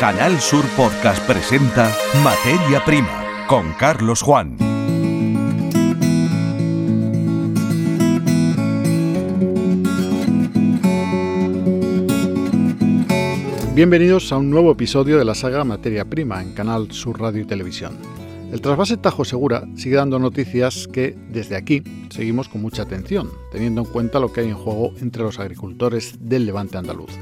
[0.00, 1.94] Canal Sur Podcast presenta
[2.24, 4.56] Materia Prima con Carlos Juan.
[13.74, 17.46] Bienvenidos a un nuevo episodio de la saga Materia Prima en Canal Sur Radio y
[17.46, 17.98] Televisión.
[18.50, 23.82] El trasvase Tajo Segura sigue dando noticias que desde aquí seguimos con mucha atención, teniendo
[23.82, 27.12] en cuenta lo que hay en juego entre los agricultores del levante andaluz.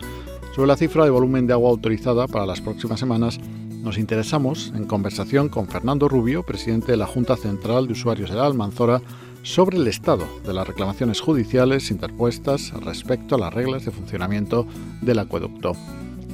[0.54, 3.38] Sobre la cifra de volumen de agua autorizada para las próximas semanas,
[3.82, 8.36] nos interesamos en conversación con Fernando Rubio, presidente de la Junta Central de Usuarios de
[8.36, 9.00] la Almanzora,
[9.42, 14.66] sobre el estado de las reclamaciones judiciales interpuestas respecto a las reglas de funcionamiento
[15.00, 15.72] del acueducto.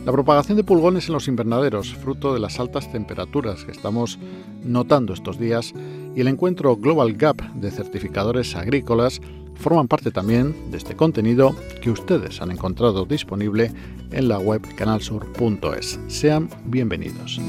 [0.07, 4.19] La propagación de pulgones en los invernaderos, fruto de las altas temperaturas que estamos
[4.63, 5.73] notando estos días,
[6.15, 9.21] y el encuentro Global Gap de certificadores agrícolas
[9.57, 13.73] forman parte también de este contenido que ustedes han encontrado disponible
[14.11, 15.99] en la web canalsur.es.
[16.09, 17.41] Sean bienvenidos.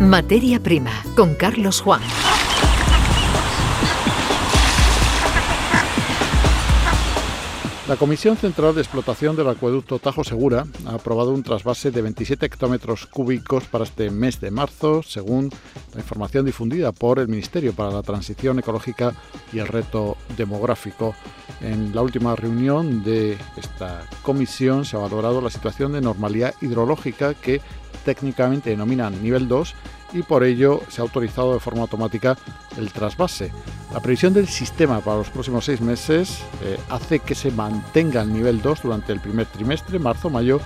[0.00, 2.00] Materia prima con Carlos Juan.
[7.88, 12.44] La Comisión Central de Explotación del Acueducto Tajo Segura ha aprobado un trasvase de 27
[12.44, 15.48] hectómetros cúbicos para este mes de marzo, según
[15.94, 19.14] la información difundida por el Ministerio para la Transición Ecológica
[19.54, 21.14] y el Reto Demográfico.
[21.62, 27.32] En la última reunión de esta comisión se ha valorado la situación de normalidad hidrológica
[27.32, 27.62] que
[28.04, 29.74] técnicamente denominan nivel 2
[30.12, 32.36] y por ello se ha autorizado de forma automática
[32.76, 33.52] el trasvase.
[33.92, 38.32] La previsión del sistema para los próximos seis meses eh, hace que se mantenga el
[38.32, 40.60] nivel 2 durante el primer trimestre, marzo-mayo,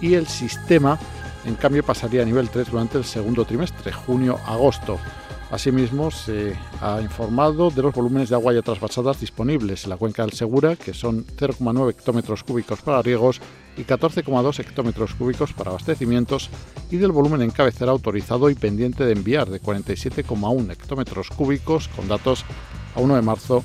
[0.00, 0.98] y el sistema,
[1.44, 4.98] en cambio, pasaría a nivel 3 durante el segundo trimestre, junio-agosto.
[5.52, 10.22] Asimismo, se ha informado de los volúmenes de agua ya trasvasadas disponibles en la cuenca
[10.22, 13.38] del Segura, que son 0,9 hectómetros cúbicos para riegos
[13.76, 16.48] y 14,2 hectómetros cúbicos para abastecimientos,
[16.90, 22.08] y del volumen en cabecera autorizado y pendiente de enviar de 47,1 hectómetros cúbicos con
[22.08, 22.46] datos
[22.96, 23.62] a 1 de marzo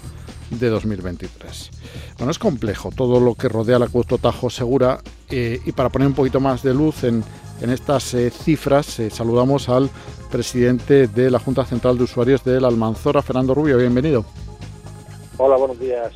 [0.49, 1.71] de 2023.
[2.17, 4.99] Bueno, es complejo todo lo que rodea el acueducto Tajo Segura
[5.29, 7.23] eh, y para poner un poquito más de luz en,
[7.61, 9.89] estas eh, cifras, eh, saludamos al
[10.27, 13.77] presidente de la Junta Central de Usuarios de la Almanzora, Fernando Rubio.
[13.77, 14.25] Bienvenido.
[15.37, 16.11] Hola, buenos días.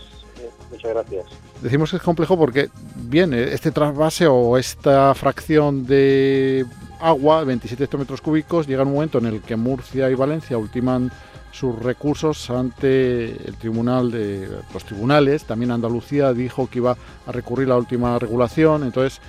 [0.69, 1.25] muchas gracias.
[1.61, 6.65] Decimos que es complejo porque, bien, este trasvase o esta fracción de
[6.99, 11.11] agua, 27 hectómetros cúbicos, llega un momento en el que Murcia y Valencia ultiman
[11.51, 15.43] sus recursos ante el tribunal de los tribunales.
[15.43, 18.83] También Andalucía dijo que iba a recurrir a la última regulación.
[18.83, 19.21] Entonces,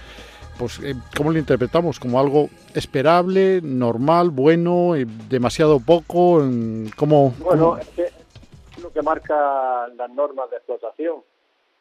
[0.59, 1.99] pues, eh, ¿cómo lo interpretamos?
[1.99, 4.95] ¿Como algo esperable, normal, bueno,
[5.29, 6.43] demasiado poco?
[6.97, 8.13] ¿Cómo, bueno, es
[8.83, 11.23] lo que marca las normas de explotación.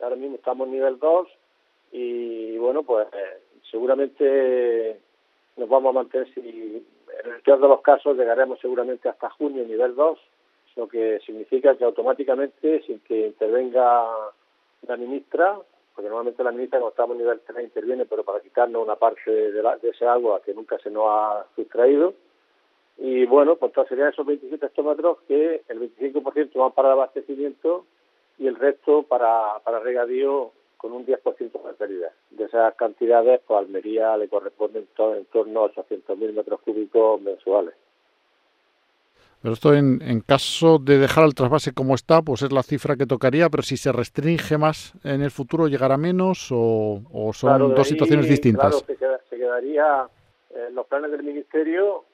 [0.02, 1.28] Ahora mismo estamos en nivel 2
[1.92, 3.08] y, bueno, pues
[3.70, 5.00] seguramente
[5.58, 9.64] nos vamos a mantener, si en el peor de los casos llegaremos seguramente hasta junio
[9.66, 10.18] nivel 2
[10.76, 14.06] lo que significa que automáticamente, sin que intervenga
[14.88, 15.58] la ministra,
[15.96, 19.32] porque normalmente la ministra cuando estamos en nivel 3 interviene, pero para quitarnos una parte
[19.32, 22.14] de, de ese agua que nunca se nos ha sustraído,
[22.98, 27.86] y bueno, pues entonces serían esos 27 hectómetros que el 25% van para el abastecimiento
[28.38, 32.12] y el resto para, para regadío con un 10% de pérdida.
[32.30, 37.76] De esas cantidades, pues a Almería le corresponden en torno a 800.000 metros cúbicos mensuales.
[39.42, 43.08] Pero esto en, caso de dejar el trasvase como está, pues es la cifra que
[43.08, 48.30] tocaría, pero si se restringe más en el futuro, ¿llegará menos o, son dos situaciones
[48.30, 48.84] distintas?
[48.84, 50.08] Claro, se, quedaría
[50.56, 52.06] en los planes del Ministerio,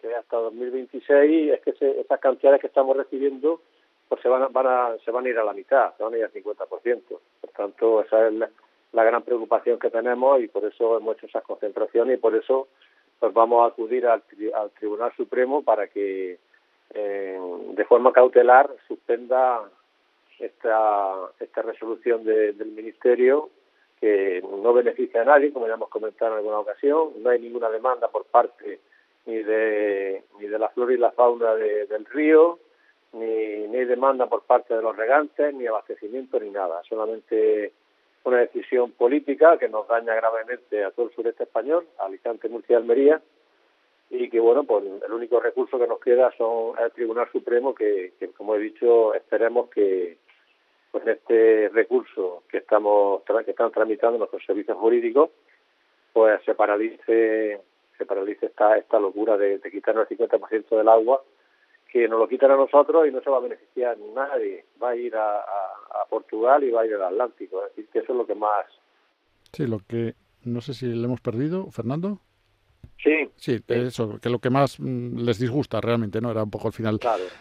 [0.00, 3.60] que hasta 2026 es que esas cantidades que estamos recibiendo
[4.08, 6.14] pues se van, a, van a, se van a ir a la mitad, se van
[6.14, 7.02] a ir al 50%.
[7.40, 8.34] Por tanto, esa es
[8.92, 12.68] la, gran preocupación que tenemos y por eso hemos hecho esas concentraciones y por eso
[13.20, 14.22] pues vamos a acudir al,
[14.54, 16.38] al Tribunal Supremo para que
[16.92, 19.62] de forma cautelar suspenda
[20.38, 23.50] esta, esta resolución del Ministerio
[24.00, 27.10] que no beneficia a nadie, como ya hemos comentado en alguna ocasión.
[27.18, 28.80] No hay ninguna demanda por parte
[29.26, 32.58] ni de, ni de la flora y la fauna del río,
[33.12, 36.82] ni, ni hay demanda por parte de los regantes, ni abastecimiento, ni nada.
[36.88, 37.72] Solamente
[38.24, 42.74] una decisión política que nos daña gravemente a todo el sureste español, a Alicante, Murcia
[42.74, 43.20] y Almería,
[44.10, 48.12] y que bueno pues el único recurso que nos queda son el Tribunal Supremo que,
[48.36, 50.18] como he dicho esperemos que
[50.90, 55.30] pues este recurso que estamos que están tramitando nuestros servicios jurídicos
[56.12, 57.60] pues se paralice
[57.96, 61.22] se paralice esta esta locura de, quitarnos el 50% del agua
[61.92, 64.96] que nos lo quitan a nosotros y no se va a beneficiar nadie va a
[64.96, 68.18] ir a, a Portugal y va a ir al Atlántico es decir que eso es
[68.18, 68.66] lo que más
[69.52, 72.20] sí lo que no sé si le hemos perdido, Fernando.
[73.40, 73.50] Sí.
[73.56, 76.30] Sí, eso, que lo que más mm, les disgusta realmente, ¿no?
[76.30, 77.00] Era un poco el final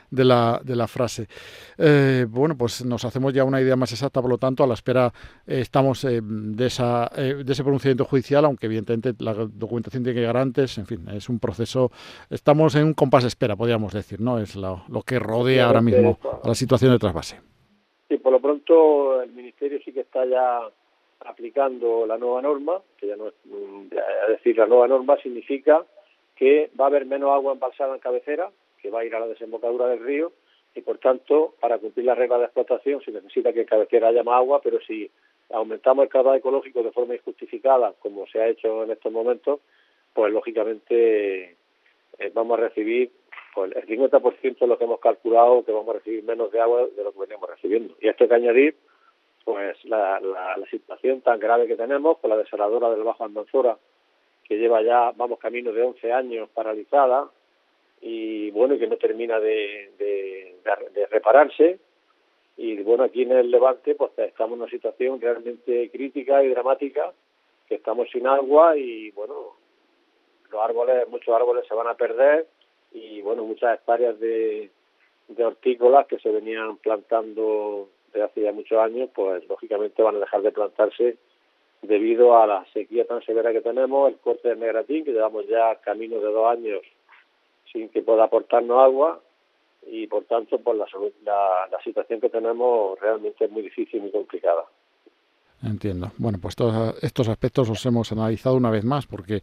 [0.09, 1.27] de, la, de la frase.
[1.77, 4.75] Eh, bueno, pues nos hacemos ya una idea más exacta, por lo tanto, a la
[4.75, 5.11] espera
[5.45, 10.21] eh, estamos eh, de, esa, de ese pronunciamiento judicial, aunque evidentemente la documentación tiene que
[10.21, 11.91] llegar antes, en fin, es un proceso,
[12.29, 14.39] estamos en un compás de espera, podríamos decir, ¿no?
[14.39, 17.41] Es lo, lo que rodea ahora mismo a la situación de trasvase.
[18.07, 20.61] Sí, por lo pronto el Ministerio sí que está ya
[21.21, 25.85] aplicando la nueva norma, que ya no es, es decir, la nueva norma significa
[26.35, 28.49] que va a haber menos agua embalsada en cabecera,
[28.81, 30.31] que va a ir a la desembocadura del río,
[30.75, 34.23] y por tanto, para cumplir las reglas de explotación se necesita que en cabecera haya
[34.23, 35.09] más agua, pero si
[35.49, 39.59] aumentamos el caudal ecológico de forma injustificada, como se ha hecho en estos momentos,
[40.13, 41.55] pues lógicamente
[42.19, 43.11] eh, vamos a recibir
[43.53, 46.87] pues, el 50% de lo que hemos calculado que vamos a recibir menos de agua
[46.95, 47.95] de lo que veníamos recibiendo.
[47.99, 48.75] Y esto hay que añadir
[49.43, 53.77] pues la, la, situación tan grave que tenemos con la desaladora del Bajo Almanzora,
[54.43, 57.29] que lleva ya, vamos, camino de 11 años paralizada
[58.01, 61.79] y bueno, que no termina de, de, repararse.
[62.57, 67.13] Y bueno, aquí en el Levante pues estamos en una situación realmente crítica y dramática,
[67.67, 69.55] que estamos sin agua y bueno,
[70.51, 72.47] los árboles, muchos árboles se van a perder
[72.91, 74.69] y bueno, muchas hectáreas de,
[75.29, 80.19] de hortícolas que se venían plantando de hace ya muchos años, pues lógicamente van a
[80.19, 81.17] dejar de plantarse
[81.81, 85.75] debido a la sequía tan severa que tenemos, el corte del negratín, que llevamos ya
[85.75, 86.81] camino de dos años
[87.71, 89.21] sin que pueda aportarnos agua
[89.87, 90.85] y por tanto pues la,
[91.23, 94.65] la, la situación que tenemos realmente es muy difícil y muy complicada.
[95.63, 96.11] Entiendo.
[96.17, 99.41] Bueno, pues todos estos aspectos los hemos analizado una vez más porque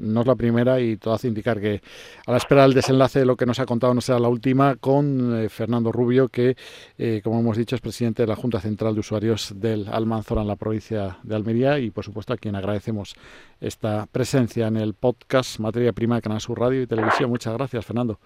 [0.00, 1.80] no es la primera y todo hace indicar que
[2.26, 4.76] a la espera del desenlace de lo que nos ha contado no será la última
[4.76, 6.56] con eh, Fernando Rubio, que,
[6.98, 10.48] eh, como hemos dicho, es presidente de la Junta Central de Usuarios del Almanzora en
[10.48, 13.14] la provincia de Almería y, por supuesto, a quien agradecemos
[13.60, 17.30] esta presencia en el podcast Materia Prima de Canal Sur Radio y Televisión.
[17.30, 18.18] Muchas gracias, Fernando.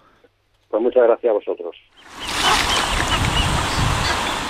[0.69, 1.75] Pues muchas gracias a vosotros.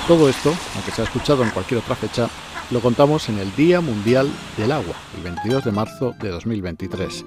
[0.07, 2.27] Todo esto, aunque se ha escuchado en cualquier otra fecha,
[2.71, 4.27] lo contamos en el Día Mundial
[4.57, 7.25] del Agua, el 22 de marzo de 2023.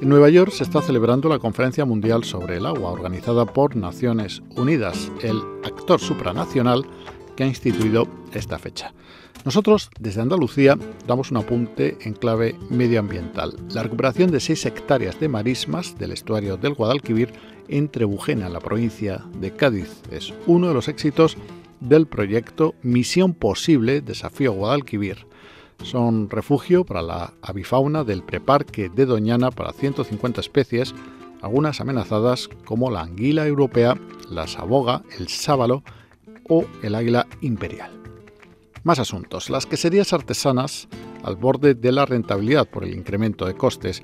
[0.00, 4.42] En Nueva York se está celebrando la Conferencia Mundial sobre el Agua, organizada por Naciones
[4.56, 6.86] Unidas, el actor supranacional
[7.36, 8.94] que ha instituido esta fecha.
[9.44, 13.56] Nosotros, desde Andalucía, damos un apunte en clave medioambiental.
[13.70, 17.32] La recuperación de 6 hectáreas de marismas del estuario del Guadalquivir
[17.68, 21.36] en Trebujena, la provincia de Cádiz, es uno de los éxitos
[21.80, 25.26] del proyecto Misión Posible Desafío Guadalquivir.
[25.82, 30.94] Son refugio para la avifauna del preparque de Doñana para 150 especies,
[31.40, 33.98] algunas amenazadas como la anguila europea,
[34.28, 35.84] la saboga, el sábalo
[36.48, 37.92] o el águila imperial.
[38.82, 39.50] Más asuntos.
[39.50, 40.88] Las queserías artesanas,
[41.22, 44.02] al borde de la rentabilidad por el incremento de costes,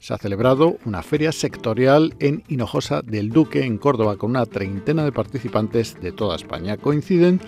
[0.00, 5.04] se ha celebrado una feria sectorial en Hinojosa del Duque, en Córdoba, con una treintena
[5.04, 6.76] de participantes de toda España.
[6.76, 7.40] Coinciden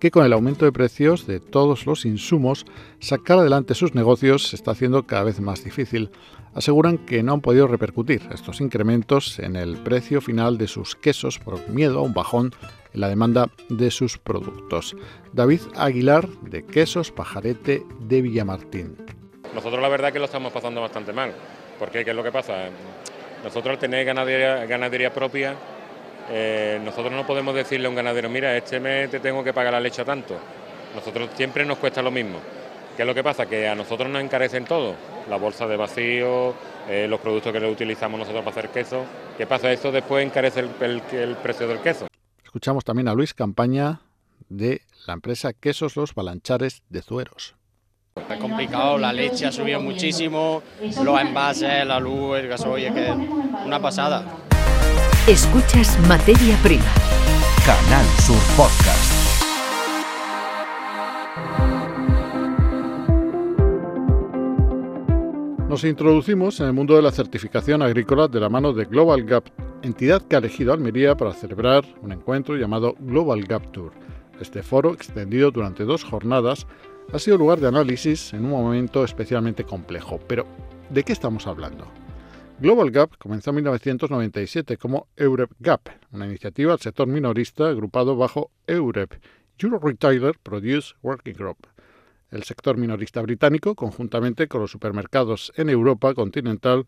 [0.00, 2.64] que con el aumento de precios de todos los insumos,
[2.98, 6.10] sacar adelante sus negocios se está haciendo cada vez más difícil.
[6.54, 11.38] Aseguran que no han podido repercutir estos incrementos en el precio final de sus quesos
[11.38, 12.52] por miedo a un bajón
[12.94, 14.96] en la demanda de sus productos.
[15.32, 18.96] David Aguilar, de Quesos Pajarete de Villamartín.
[19.54, 21.34] Nosotros la verdad que lo estamos pasando bastante mal
[21.80, 22.68] porque ¿qué es lo que pasa?
[23.42, 25.54] Nosotros al tener ganadería, propia,
[26.30, 29.72] eh, nosotros no podemos decirle a un ganadero, mira, este mes te tengo que pagar
[29.72, 30.38] la leche tanto.
[30.94, 32.38] Nosotros siempre nos cuesta lo mismo.
[32.94, 33.46] ¿Qué es lo que pasa?
[33.46, 34.94] Que a nosotros nos encarecen todo.
[35.30, 36.54] La bolsa de vacío,
[36.86, 39.06] eh, los productos que utilizamos nosotros para hacer queso.
[39.38, 39.72] ¿Qué pasa?
[39.72, 42.08] Esto después encarece el, el precio del queso.
[42.44, 44.02] Escuchamos también a Luis Campaña
[44.50, 47.54] de la empresa Quesos Los Balanchares de Zueros.
[48.16, 53.12] Está complicado, la leche ha subido muchísimo, los envases, la luz, el gasoil, que
[53.64, 54.24] una pasada.
[55.28, 56.84] Escuchas Materia Prima.
[57.64, 59.20] Canal Sur Podcast.
[65.68, 69.44] Nos introducimos en el mundo de la certificación agrícola de la mano de Global Gap,
[69.82, 73.92] entidad que ha elegido Almería para celebrar un encuentro llamado Global Gap Tour.
[74.40, 76.66] Este foro, extendido durante dos jornadas,
[77.12, 80.20] ha sido lugar de análisis en un momento especialmente complejo.
[80.28, 80.46] Pero,
[80.90, 81.86] ¿de qué estamos hablando?
[82.60, 88.50] Global Gap comenzó en 1997 como EUREP Gap, una iniciativa del sector minorista agrupado bajo
[88.66, 89.14] EUREP,
[89.58, 91.66] Euro Retailer Produce Working Group.
[92.30, 96.86] El sector minorista británico, conjuntamente con los supermercados en Europa continental,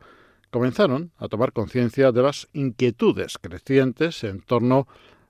[0.51, 4.87] comenzaron a tomar conciencia de las inquietudes crecientes en torno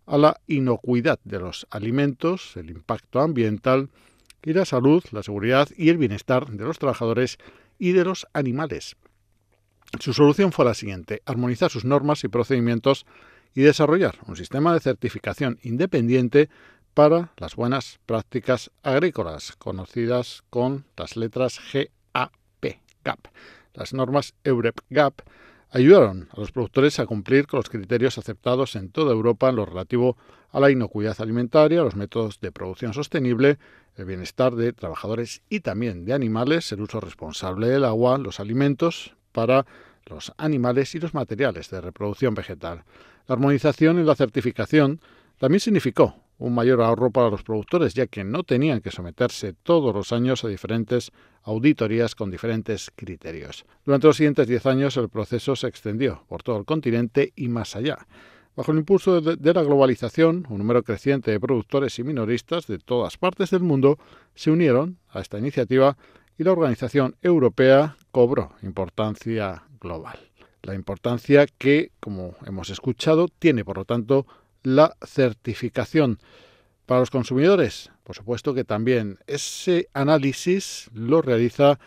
[0.06, 3.88] a la inocuidad de los alimentos, el impacto ambiental
[4.42, 7.38] y la salud, la seguridad y el bienestar de los trabajadores
[7.78, 8.96] y de los animales.
[10.00, 13.06] Su solución fue la siguiente, armonizar sus normas y procedimientos
[13.54, 16.48] y desarrollar un sistema de certificación independiente
[16.94, 22.32] para las buenas prácticas agrícolas, conocidas con las letras GAP.
[23.04, 23.18] GAP.
[23.74, 25.22] Las normas EUREP GAP
[25.72, 29.64] ayudaron a los productores a cumplir con los criterios aceptados en toda Europa en lo
[29.64, 30.16] relativo
[30.50, 33.58] a la inocuidad alimentaria, los métodos de producción sostenible,
[33.96, 39.16] el bienestar de trabajadores y también de animales, el uso responsable del agua, los alimentos
[39.32, 39.64] para
[40.06, 42.84] los animales y los materiales de reproducción vegetal.
[43.26, 45.00] La armonización y la certificación
[45.38, 49.94] también significó un mayor ahorro para los productores, ya que no tenían que someterse todos
[49.94, 53.64] los años a diferentes auditorías con diferentes criterios.
[53.84, 57.76] Durante los siguientes diez años el proceso se extendió por todo el continente y más
[57.76, 58.06] allá.
[58.54, 63.16] Bajo el impulso de la globalización, un número creciente de productores y minoristas de todas
[63.16, 63.98] partes del mundo
[64.34, 65.96] se unieron a esta iniciativa
[66.36, 70.18] y la organización europea cobró importancia global.
[70.62, 74.26] La importancia que, como hemos escuchado, tiene, por lo tanto,
[74.62, 76.18] la certificación.
[76.86, 81.78] Para los consumidores, por supuesto que también ese análisis lo realiza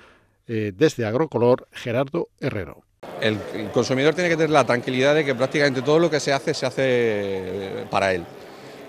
[0.47, 2.83] eh, desde Agrocolor Gerardo Herrero.
[3.21, 3.37] El,
[3.73, 6.65] consumidor tiene que tener la tranquilidad de que prácticamente todo lo que se hace se
[6.65, 8.25] hace eh, para él.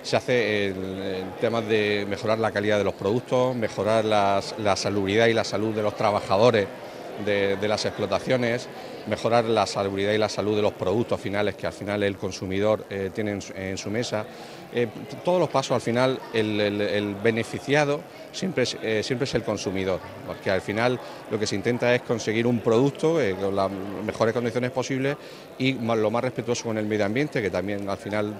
[0.03, 5.35] Se hace en, temas de mejorar la calidad de los productos, mejorar la salubridad y
[5.35, 6.69] la salud de los trabajadores
[7.25, 8.69] de, las explotaciones,
[9.07, 12.87] mejorar la salubridad y la salud de los productos finales que al final el consumidor
[12.91, 14.27] eh, tiene en su, mesa.
[14.73, 14.89] Eh,
[15.25, 18.01] todos los pasos al final el, beneficiado
[18.33, 20.99] siempre es, eh, siempre es el consumidor, porque al final
[21.31, 23.71] lo que se intenta es conseguir un producto con las
[24.05, 25.17] mejores condiciones posibles
[25.59, 28.35] y lo más respetuoso con el medio ambiente, que también al final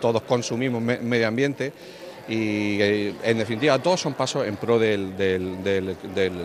[0.00, 1.72] todos consumimos medio ambiente
[2.28, 2.78] y
[3.22, 5.96] en definitiva todos son pasos en pro del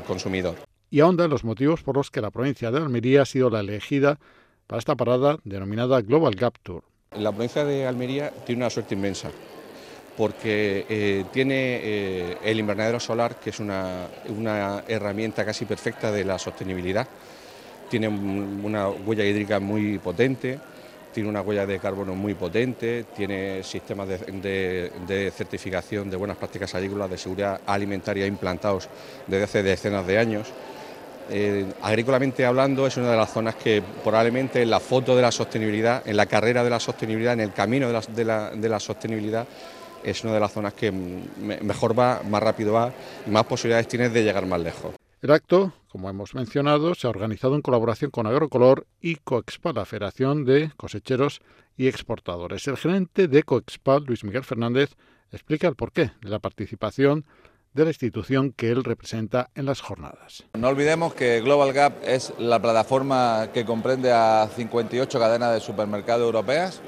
[0.05, 3.62] consumidor y ahonda los motivos por los que la provincia de Almería ha sido la
[3.62, 4.19] elegida
[4.67, 6.83] para esta parada denominada Global Gap Tour.
[7.17, 9.31] La provincia de Almería tiene una suerte inmensa
[10.17, 14.07] porque eh, tiene eh, el invernadero solar, que es una,
[14.88, 17.07] herramienta casi perfecta de la sostenibilidad.
[17.89, 20.60] Tiene una huella hídrica muy potente,
[21.13, 27.10] tiene una huella de carbono muy potente, tiene sistemas de, certificación de buenas prácticas agrícolas,
[27.10, 28.89] de seguridad alimentaria implantados
[29.27, 30.48] desde hace decenas de años.
[31.33, 35.31] Eh, agrícolamente hablando, es una de las zonas que probablemente en la foto de la
[35.31, 39.47] sostenibilidad, en la carrera de la sostenibilidad, en el camino de la, sostenibilidad,
[40.03, 42.91] es una de las zonas que mejor va, más rápido va
[43.25, 44.93] y más posibilidades tiene de llegar más lejos.
[45.21, 49.85] El acto, como hemos mencionado, se ha organizado en colaboración con Agrocolor y Coexpa, la
[49.85, 51.39] Federación de Cosecheros
[51.77, 52.67] y Exportadores.
[52.67, 54.97] El gerente de Coexpa, Luis Miguel Fernández,
[55.31, 57.23] explica el porqué de la participación
[57.73, 60.43] de la institución que él representa en las jornadas.
[60.57, 66.25] No olvidemos que Global Gap es la plataforma que comprende a 58 cadenas de supermercados
[66.25, 66.81] europeas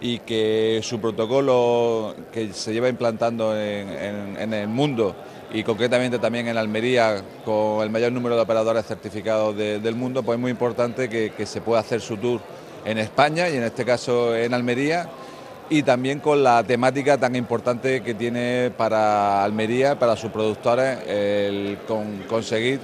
[0.00, 5.14] y que su protocolo que se lleva implantando en, el mundo
[5.52, 10.36] y concretamente también en Almería con el mayor número de operadores certificados del mundo, pues
[10.36, 12.40] es muy importante que se pueda hacer su tour
[12.84, 15.08] en España y en este caso en Almería
[15.72, 21.78] y también con la temática tan importante que tiene para Almería, para sus productores, el
[22.28, 22.78] conseguir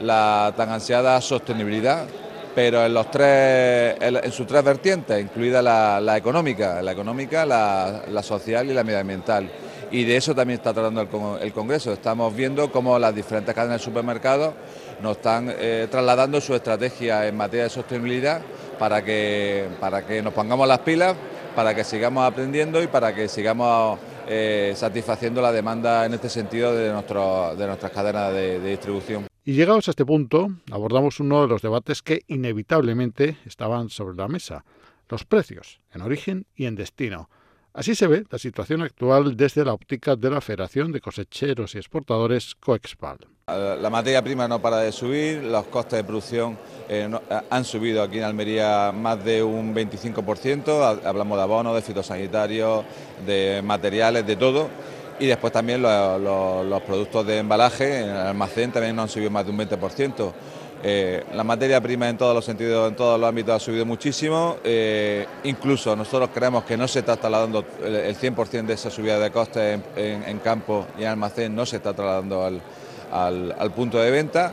[0.00, 2.04] la tan ansiada sostenibilidad,
[2.52, 8.68] pero en, los tres, en, sus tres vertientes, incluida la, económica, la económica, la, social
[8.68, 9.48] y la medioambiental.
[9.92, 11.92] Y de eso también está tratando el, Congreso.
[11.92, 14.52] Estamos viendo cómo las diferentes cadenas de supermercados
[15.00, 18.40] nos están eh, trasladando su estrategia en materia de sostenibilidad
[18.80, 21.14] para que, para que nos pongamos las pilas
[21.54, 26.74] para que sigamos aprendiendo y para que sigamos eh, satisfaciendo la demanda en este sentido
[26.74, 29.26] de, nuestro, de nuestras cadenas de, de distribución.
[29.44, 34.28] Y llegados a este punto, abordamos uno de los debates que inevitablemente estaban sobre la
[34.28, 34.64] mesa,
[35.08, 37.28] los precios en origen y en destino.
[37.74, 41.78] Así se ve la situación actual desde la óptica de la Federación de Cosecheros y
[41.78, 43.16] Exportadores Coexpal.
[43.46, 48.02] La materia prima no para de subir, los costes de producción eh, eh, han subido
[48.02, 52.84] aquí en Almería más de un 25%, hablamos de abonos, de fitosanitarios,
[53.26, 54.68] de materiales, de todo.
[55.18, 59.50] Y después también los, productos de embalaje en el almacén también han subido más de
[59.50, 60.32] un 20%.
[60.84, 64.56] Eh, la materia prima en todos los sentidos, en todos los ámbitos ha subido muchísimo.
[64.64, 69.30] Eh, incluso nosotros creemos que no se está trasladando el, 100% de esa subida de
[69.30, 74.52] costes en, campo y en almacén, no se está trasladando al, punto de venta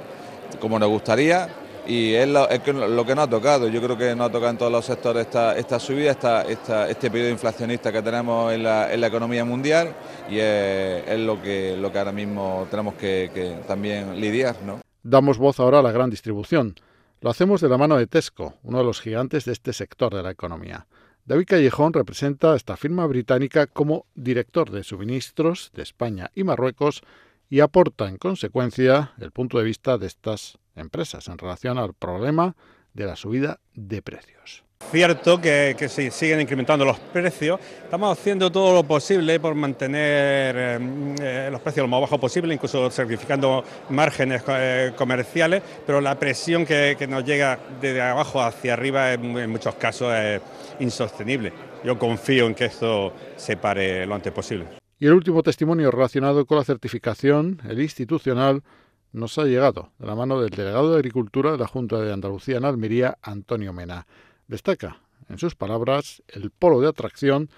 [0.59, 1.49] como nos gustaría.
[1.87, 3.67] y es lo, que, no ha tocado.
[3.67, 6.43] Yo creo que no ha tocado en todos los sectores esta, esta subida, esta,
[6.87, 9.95] este periodo inflacionista que tenemos en la, economía mundial
[10.29, 14.55] y es, lo, que, lo que ahora mismo tenemos que, también lidiar.
[14.63, 14.88] ¿no?
[15.03, 16.75] Damos voz ahora a la gran distribución.
[17.21, 20.23] Lo hacemos de la mano de Tesco, uno de los gigantes de este sector de
[20.23, 20.87] la economía.
[21.25, 27.01] David Callejón representa a esta firma británica como director de suministros de España y Marruecos
[27.49, 32.55] y aporta en consecuencia el punto de vista de estas empresas en relación al problema
[32.93, 34.63] de la subida de precios.
[34.91, 37.59] Cierto que, se siguen incrementando los precios.
[37.83, 42.55] Estamos haciendo todo lo posible por mantener eh, eh, los precios lo más bajos posible,
[42.55, 49.13] incluso sacrificando márgenes eh, comerciales, pero la presión que, nos llega desde abajo hacia arriba
[49.13, 50.41] en, muchos casos es
[50.79, 51.53] insostenible.
[51.83, 54.65] Yo confío en que esto se pare lo antes posible.
[54.97, 58.63] Y el último testimonio relacionado con la certificación, el institucional,
[59.11, 62.57] nos ha llegado de la mano del delegado de Agricultura de la Junta de Andalucía
[62.57, 64.07] en Almería, Antonio Mena.
[64.49, 64.97] Destaca,
[65.29, 67.51] en sus palabras, el polo de atracción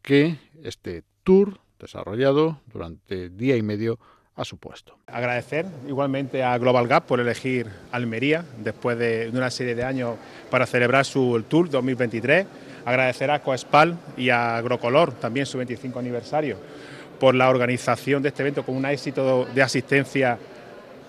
[0.00, 3.98] que este tour desarrollado durante día y medio
[4.36, 4.96] ha supuesto.
[5.08, 10.14] Agradecer igualmente a Global Gap por elegir Almería después de, una serie de años
[10.48, 12.46] para celebrar su Tour 2023.
[12.84, 16.58] Agradecer a Coespal y a Agrocolor también su 25 aniversario
[17.18, 20.38] por la organización de este evento con un éxito de asistencia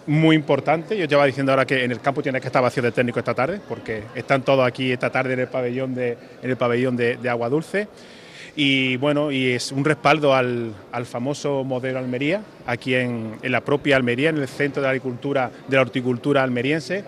[0.08, 0.98] muy importante.
[0.98, 3.34] Yo llevaba diciendo ahora que en el campo tiene que estar vacío de técnico esta
[3.34, 7.30] tarde, porque están todos aquí esta tarde en el pabellón de, en el pabellón de,
[7.30, 7.88] Agua Dulce.
[8.56, 10.74] Y bueno, y es un respaldo al,
[11.06, 15.52] famoso modelo Almería, aquí en, en, la propia Almería, en el centro de la agricultura,
[15.68, 17.04] de la horticultura almeriense,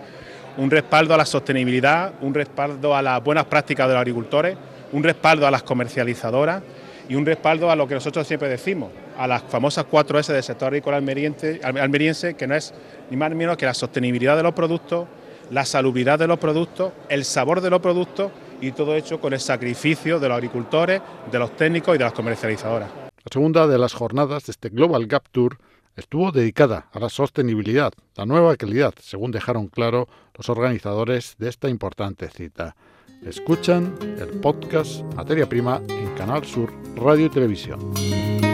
[0.58, 4.56] un respaldo a la sostenibilidad, un respaldo a las buenas prácticas de los agricultores,
[4.92, 6.62] un respaldo a las comercializadoras
[7.08, 10.68] y un respaldo a lo que nosotros siempre decimos, a las famosas 4S del sector
[10.68, 12.72] agrícola almeriense, que no es
[13.10, 15.06] ni más ni menos que la sostenibilidad de los productos,
[15.50, 19.40] la salubridad de los productos, el sabor de los productos y todo hecho con el
[19.40, 22.88] sacrificio de los agricultores, de los técnicos y de las comercializadoras.
[22.88, 25.58] La segunda de las jornadas de este Global Gap Tour
[25.96, 31.68] estuvo dedicada a la sostenibilidad, la nueva calidad, según dejaron claro los organizadores de esta
[31.68, 32.74] importante cita.
[33.22, 38.49] Escuchan el podcast Materia Prima en Canal Sur Radio y Televisión.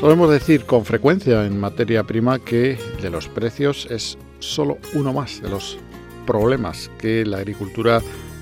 [0.00, 5.42] Podemos decir con frecuencia en materia prima que de los precios es solo uno más
[5.42, 5.76] de los
[6.26, 8.00] problemas que la agricultura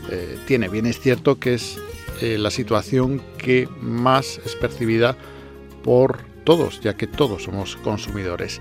[0.09, 0.69] eh, tiene.
[0.69, 1.77] Bien es cierto que es
[2.21, 5.17] eh, la situación que más es percibida
[5.83, 8.61] por todos, ya que todos somos consumidores.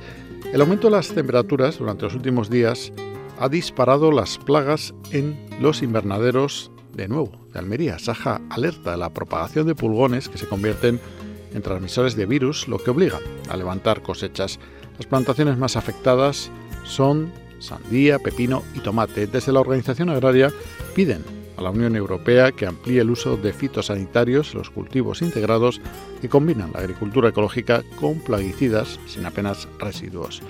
[0.51, 2.91] El aumento de las temperaturas durante los últimos días
[3.39, 7.99] ha disparado las plagas en los invernaderos de nuevo de Almería.
[7.99, 11.26] Saja alerta de la propagación de pulgones que se convierten en
[11.61, 14.59] transmisores de virus, lo que obliga a levantar cosechas.
[14.97, 16.51] Las plantaciones más afectadas
[16.83, 19.27] son sandía, pepino y tomate.
[19.27, 20.51] Desde la organización agraria
[20.95, 21.23] piden
[21.57, 25.81] a la Unión Europea que amplíe el uso de fitosanitarios, los cultivos integrados
[26.21, 30.41] que combinan la agricultura ecológica con plaguicidas sin apenas residuos.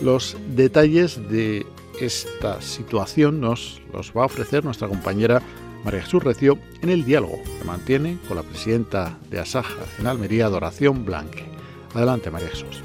[0.00, 1.66] Los detalles de
[2.00, 5.42] esta situación nos los va a ofrecer nuestra compañera
[5.86, 10.48] María Jesús Recio en el diálogo que mantiene con la presidenta de Asaja en Almería,
[10.48, 11.44] Doración Blanque.
[11.94, 12.82] Adelante, María Jesús.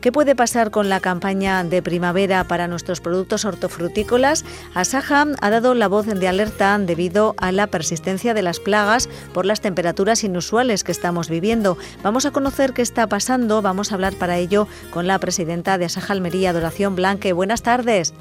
[0.00, 4.44] ¿Qué puede pasar con la campaña de primavera para nuestros productos hortofrutícolas?
[4.74, 9.46] Asaja ha dado la voz de alerta debido a la persistencia de las plagas por
[9.46, 11.78] las temperaturas inusuales que estamos viviendo.
[12.02, 15.84] Vamos a conocer qué está pasando, vamos a hablar para ello con la presidenta de
[15.84, 17.32] Asaja Almería, Doración Blanque.
[17.32, 18.14] Buenas tardes.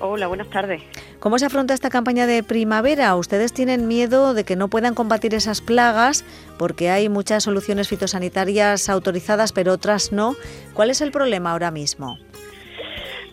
[0.00, 0.82] Hola, buenas tardes.
[1.20, 3.14] ¿Cómo se afronta esta campaña de primavera?
[3.16, 6.24] ¿Ustedes tienen miedo de que no puedan combatir esas plagas
[6.58, 10.36] porque hay muchas soluciones fitosanitarias autorizadas pero otras no?
[10.74, 12.18] ¿Cuál es el problema ahora mismo?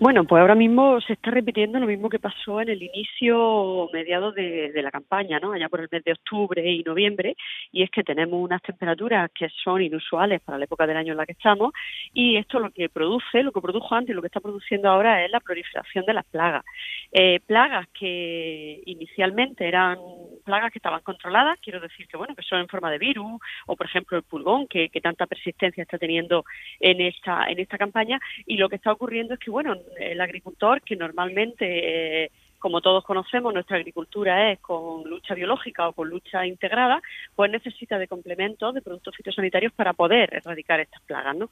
[0.02, 4.34] Bueno, pues ahora mismo se está repitiendo lo mismo que pasó en el inicio mediados
[4.34, 5.52] de, la campaña, ¿no?
[5.52, 7.36] Allá por el mes de octubre y noviembre,
[7.72, 11.18] y es que tenemos unas temperaturas que son inusuales para la época del año en
[11.18, 11.72] la que estamos,
[12.16, 15.24] y esto lo que produce, lo que produjo antes y lo que está produciendo ahora
[15.24, 16.66] es la proliferación de las plagas.
[17.12, 20.00] Eh, plagas que inicialmente eran
[20.44, 23.76] plagas que estaban controladas, quiero decir que bueno, que son en forma de virus, o
[23.76, 26.44] por ejemplo el pulgón, que, que tanta persistencia está teniendo
[26.80, 30.82] en esta, en esta campaña, y lo que está ocurriendo es que bueno, el agricultor,
[30.82, 36.46] que normalmente, eh, como todos conocemos, nuestra agricultura es con lucha biológica o con lucha
[36.46, 37.02] integrada,
[37.36, 41.36] pues necesita de complementos, de productos fitosanitarios para poder erradicar estas plagas.
[41.36, 41.50] ¿no?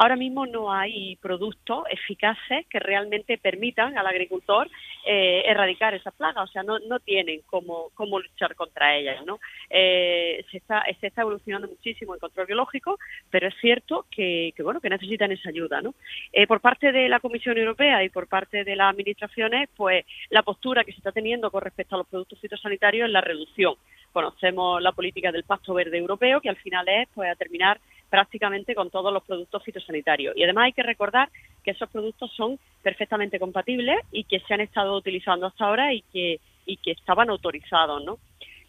[0.00, 4.66] Ahora mismo no hay productos eficaces que realmente permitan al agricultor
[5.04, 9.38] eh, erradicar esas plagas, o sea, no, no tienen cómo, cómo luchar contra ellas, ¿no?
[9.68, 14.62] Eh, se, está, se está evolucionando muchísimo el control biológico, pero es cierto que, que
[14.62, 15.94] bueno, que necesitan esa ayuda, ¿no?
[16.32, 20.42] Eh, por parte de la Comisión Europea y por parte de las administraciones, pues la
[20.42, 23.74] postura que se está teniendo con respecto a los productos fitosanitarios es la reducción.
[24.14, 27.78] Conocemos la política del Pacto Verde Europeo, que al final es pues a terminar
[28.10, 30.36] prácticamente con todos los productos fitosanitarios.
[30.36, 31.30] Y además hay que recordar
[31.64, 36.02] que esos productos son perfectamente compatibles y que se han estado utilizando hasta ahora y
[36.12, 38.18] que, y que estaban autorizados, ¿no?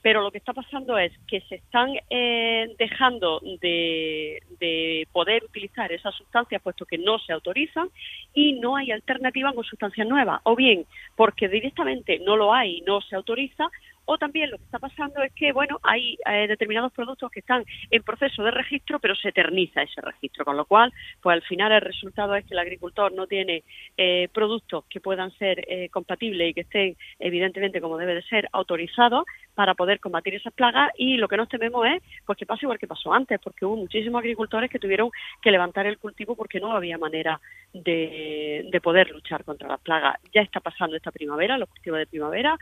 [0.03, 5.91] Pero lo que está pasando es que se están eh, dejando de, de, poder utilizar
[5.91, 7.87] esas sustancias puesto que no se autorizan
[8.33, 10.41] y no hay alternativa con sustancias nuevas.
[10.43, 13.69] O bien porque directamente no lo hay y no se autoriza
[14.05, 17.63] o también lo que está pasando es que, bueno, hay eh, determinados productos que están
[17.89, 21.71] en proceso de registro, pero se eterniza ese registro, con lo cual, pues al final
[21.71, 23.63] el resultado es que el agricultor no tiene
[23.97, 28.47] eh, productos que puedan ser eh, compatibles y que estén, evidentemente, como debe de ser,
[28.51, 29.25] autorizados
[29.61, 32.79] para poder combatir esas plagas y lo que nos tememos es pues que pase igual
[32.79, 36.71] que pasó antes, porque hubo muchísimos agricultores que tuvieron que levantar el cultivo porque no
[36.71, 37.39] había manera
[37.71, 40.17] de, de poder luchar contra las plagas.
[40.33, 42.57] Ya está pasando esta primavera, los cultivos de primavera,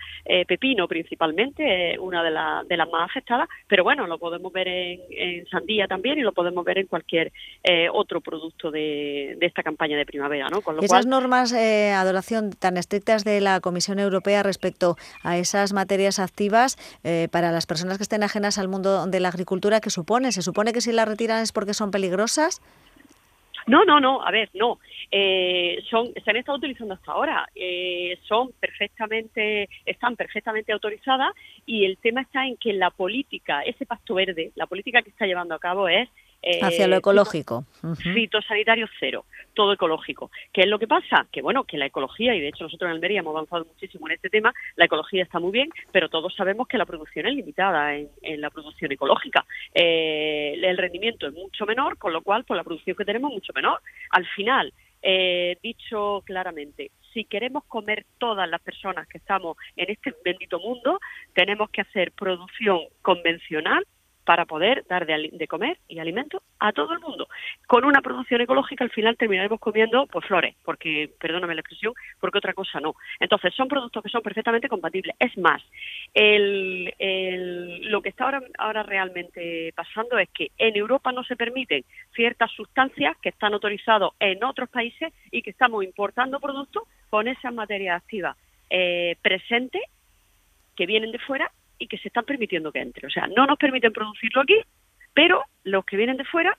[0.45, 2.31] pepino principalmente una de,
[2.67, 6.65] de, las más afectadas, pero bueno, lo podemos ver en, sandía también y lo podemos
[6.65, 7.31] ver en cualquier
[7.63, 10.49] eh, otro producto de, esta campaña de primavera.
[10.49, 10.59] ¿no?
[10.59, 16.19] Con Esas normas, eh, adoración, tan estrictas de la Comisión Europea respecto a esas materias
[16.19, 20.32] activas eh, para las personas que estén ajenas al mundo de la agricultura, ¿qué supone?
[20.32, 22.62] ¿Se supone que si las retiran es porque son peligrosas?
[23.67, 24.80] No, no, no, a ver, no.
[25.12, 31.34] Eh, son, se han estado utilizando hasta ahora, eh, son perfectamente, están perfectamente autorizadas
[31.65, 35.25] y el tema está en que la política, ese pacto verde, la política que está
[35.25, 36.10] llevando a cabo es
[36.41, 37.65] eh, Hacia lo ecológico.
[38.02, 40.32] Fitosanitario cero, todo ecológico.
[40.54, 41.28] ¿Qué es lo que pasa?
[41.32, 44.15] Que bueno, que la ecología, y de hecho nosotros en Almería hemos avanzado muchísimo en
[44.15, 47.95] este tema, la ecología está muy bien, pero todos sabemos que la producción es limitada
[47.95, 49.45] en, la producción ecológica.
[49.73, 53.36] Eh, el rendimiento es mucho menor, con lo cual, pues la producción que tenemos es
[53.36, 53.82] mucho menor.
[54.12, 60.13] Al final, eh, dicho claramente, si queremos comer todas las personas que estamos en este
[60.23, 60.99] bendito mundo,
[61.34, 63.86] tenemos que hacer producción convencional
[64.30, 67.28] para poder dar de, comer y alimento a todo el mundo.
[67.65, 72.38] Con una producción ecológica al final terminaremos comiendo pues flores, porque, perdóname la expresión, porque
[72.38, 72.94] otra cosa no.
[73.20, 75.15] Entonces son productos que son perfectamente compatibles.
[75.18, 75.63] Es más,
[76.13, 76.94] el,
[77.89, 82.52] lo que está ahora, ahora realmente pasando es que en Europa no se permiten ciertas
[82.52, 88.00] sustancias que están autorizadas en otros países y que estamos importando productos con esas materias
[88.00, 88.38] activas
[88.70, 89.82] eh, presentes
[90.76, 93.08] que vienen de fuera y que se están permitiendo que entre.
[93.08, 94.60] O sea, no nos permiten producirlo aquí,
[95.13, 96.58] pero los que vienen de fuera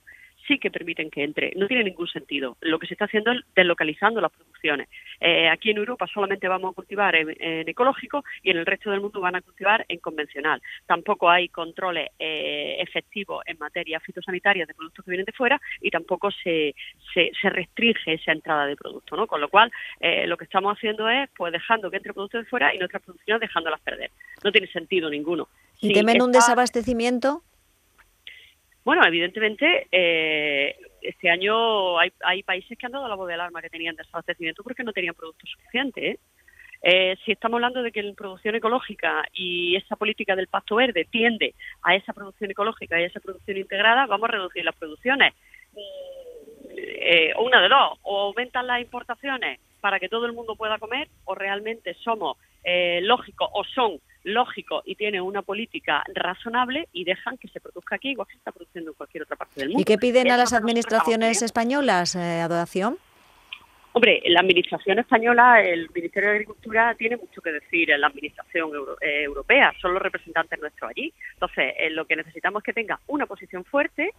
[0.51, 1.53] sí que permiten que entre.
[1.55, 2.57] No tiene ningún sentido.
[2.59, 4.89] Lo que se está haciendo es deslocalizando las producciones.
[5.19, 8.99] Eh, aquí en Europa solamente vamos a cultivar en, ecológico y en el resto del
[8.99, 10.61] mundo van a cultivar en convencional.
[10.85, 15.89] Tampoco hay controles eh, efectivos en materia fitosanitaria de productos que vienen de fuera y
[15.89, 16.75] tampoco se,
[17.13, 19.17] se, restringe esa entrada de productos.
[19.17, 19.27] ¿no?
[19.27, 22.49] Con lo cual, eh, lo que estamos haciendo es pues dejando que entre productos de
[22.49, 24.11] fuera y nuestras producciones dejándolas perder
[24.43, 25.47] no tiene sentido ninguno.
[25.79, 27.41] ¿Y temen un desabastecimiento?
[28.83, 33.61] Bueno, evidentemente, eh, este año hay, hay, países que han dado la voz de alarma
[33.61, 36.03] que tenían desabastecimiento porque no tenían productos suficientes.
[36.03, 36.19] ¿eh?
[36.83, 41.05] Eh, si estamos hablando de que la producción ecológica y esa política del Pacto Verde
[41.11, 45.35] tiende a esa producción ecológica y a esa producción integrada, vamos a reducir las producciones.
[47.35, 51.07] o una de dos, o aumentan las importaciones para que todo el mundo pueda comer,
[51.25, 52.37] o realmente somos
[53.01, 58.11] lógicos o son lógico y tiene una política razonable y dejan que se produzca aquí
[58.11, 59.81] igual que se está produciendo en cualquier otra parte del mundo.
[59.81, 62.97] ¿Y qué piden a las administraciones españolas, eh, Adoración?
[63.93, 68.71] Hombre, la administración española, el Ministerio de Agricultura tiene mucho que decir en la administración
[69.01, 71.13] eh, europea, son los representantes nuestros allí.
[71.33, 74.11] Entonces, eh, lo que necesitamos es que tenga una posición fuerte,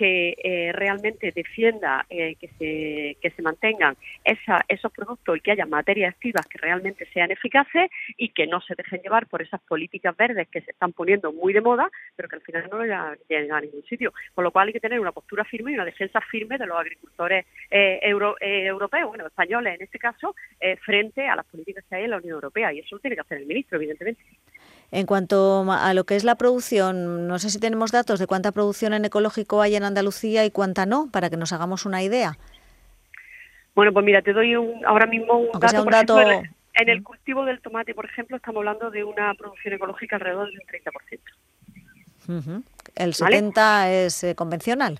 [0.00, 5.66] que eh, realmente defienda eh, que, se, que se mantengan esos productos y que haya
[5.66, 10.16] materias activas que realmente sean eficaces y que no se dejen llevar por esas políticas
[10.16, 13.60] verdes que se están poniendo muy de moda, pero que al final no llegan a
[13.60, 14.14] ningún sitio.
[14.34, 16.78] Con lo cual hay que tener una postura firme y una defensa firme de los
[16.78, 20.34] agricultores eh, europeos, bueno, españoles en este caso,
[20.82, 22.72] frente a las políticas que hay en la Unión Europea.
[22.72, 24.22] Y eso lo tiene que hacer el ministro, evidentemente.
[24.92, 28.50] En cuanto a lo que es la producción, no sé si tenemos datos de cuánta
[28.50, 32.36] producción en ecológico hay en Andalucía y cuánta no, para que nos hagamos una idea.
[33.74, 35.82] Bueno, pues mira, te doy ahora mismo un dato.
[35.84, 36.20] Un dato...
[36.20, 40.60] en, el, cultivo del tomate, por ejemplo, estamos hablando de una producción ecológica alrededor del
[40.66, 41.20] 30%.
[42.96, 44.98] El 70% es eh, convencional.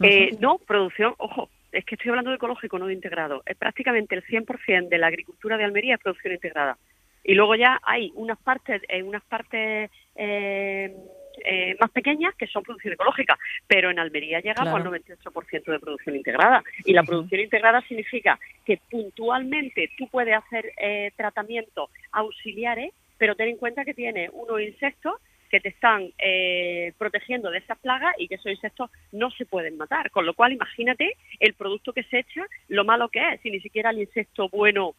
[0.00, 3.42] Eh, no, producción, ojo, es que estoy hablando de ecológico, no de integrado.
[3.46, 6.78] Es prácticamente el 100% de la agricultura de Almería es producción integrada.
[7.24, 10.94] Y luego ya hay unas partes, eh, unas partes eh,
[11.42, 16.16] eh, más pequeñas que son producción ecológica, pero en Almería llegamos al 98% de producción
[16.16, 16.62] integrada.
[16.84, 23.48] Y la producción integrada significa que puntualmente tú puedes hacer eh, tratamientos auxiliares, pero ten
[23.48, 25.14] en cuenta que tiene unos insectos
[25.50, 29.76] que te están eh, protegiendo de esas plagas y que esos insectos no se pueden
[29.76, 30.10] matar.
[30.10, 33.60] Con lo cual, imagínate el producto que se echa, lo malo que es, si ni
[33.60, 34.94] siquiera el insecto bueno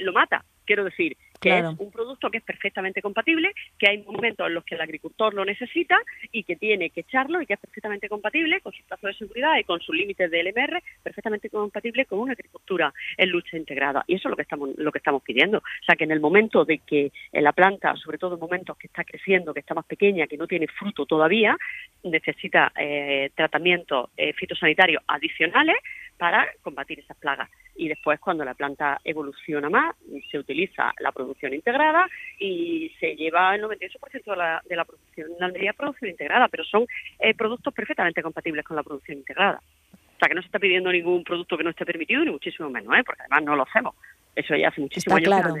[0.00, 0.44] lo mata.
[0.68, 4.64] Quiero decir, que es un producto que es perfectamente compatible, que hay momentos en los
[4.64, 5.96] que el agricultor lo necesita
[6.30, 9.56] y que tiene que echarlo y que es perfectamente compatible con sus plazos de seguridad
[9.58, 14.04] y con sus límites de LMR, perfectamente compatible con una agricultura en lucha integrada.
[14.06, 15.56] Y eso es lo que estamos lo que estamos pidiendo.
[15.56, 18.88] O sea, que en el momento de que la planta, sobre todo en momentos que
[18.88, 21.56] está creciendo, que está más pequeña, que no tiene fruto todavía,
[22.02, 25.78] necesita eh, tratamientos eh, fitosanitarios adicionales
[26.18, 27.48] para combatir esas plagas.
[27.76, 29.94] Y después, cuando la planta evoluciona más,
[30.30, 35.30] se utiliza la producción integrada y se lleva el 98% de la, de la producción
[35.36, 36.86] en Almería producción integrada, pero son
[37.20, 39.62] eh, productos perfectamente compatibles con la producción integrada.
[39.92, 42.68] O sea, que no se está pidiendo ningún producto que no esté permitido, ni muchísimo
[42.68, 43.04] menos, ¿eh?
[43.06, 43.94] porque además no lo hacemos.
[44.34, 45.54] Eso ya hace muchísimo está claro.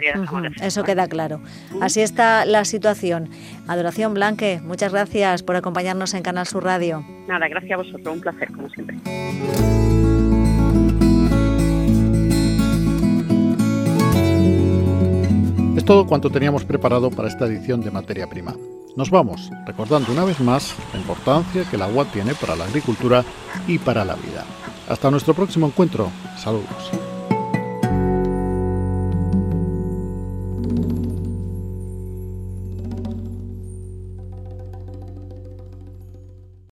[0.60, 1.40] Eso queda claro.
[1.80, 3.28] Así está la situación.
[3.68, 7.04] Adoración Blanque, muchas gracias por acompañarnos en Canal Sur Radio.
[7.26, 8.06] Nada, gracias a vosotros.
[8.06, 8.96] Un placer, como siempre.
[15.88, 18.54] Todo cuanto teníamos preparado para esta edición de Materia Prima.
[18.94, 23.24] Nos vamos, recordando una vez más la importancia que el agua tiene para la agricultura
[23.66, 24.44] y para la vida.
[24.86, 26.10] Hasta nuestro próximo encuentro.
[26.36, 26.90] Saludos.